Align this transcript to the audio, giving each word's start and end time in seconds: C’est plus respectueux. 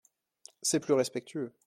C’est 0.63 0.79
plus 0.79 0.93
respectueux. 0.93 1.53